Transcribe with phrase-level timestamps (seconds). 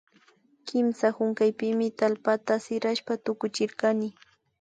[0.67, 4.09] Kimsa hunkaypimi tallpata sirashpa tukuchirkani